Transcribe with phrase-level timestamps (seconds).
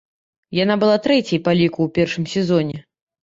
[0.59, 2.77] Яна была трэцяй па ліку ў першым сезоне.